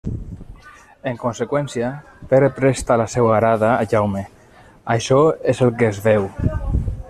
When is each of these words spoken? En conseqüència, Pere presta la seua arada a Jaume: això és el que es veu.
En 1.11 1.19
conseqüència, 1.23 1.91
Pere 2.31 2.49
presta 2.57 2.97
la 3.03 3.07
seua 3.17 3.35
arada 3.41 3.69
a 3.75 3.87
Jaume: 3.93 4.27
això 4.97 5.23
és 5.55 5.63
el 5.67 5.75
que 5.83 5.91
es 5.95 6.05
veu. 6.11 6.31